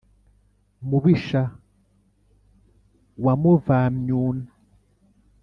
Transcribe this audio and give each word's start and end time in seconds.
mubisha 0.87 1.41
wa 3.23 3.33
muvamyuna 3.41 4.45